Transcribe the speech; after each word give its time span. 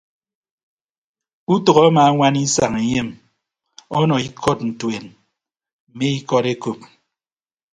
Utʌk 1.53 1.77
amaañwana 1.87 2.39
isañ 2.45 2.73
enyem 2.83 3.09
ọnọ 3.99 4.15
ikọdọntuen 4.27 5.05
mme 5.91 6.05
ikọd 6.19 6.45
ekop. 6.53 6.79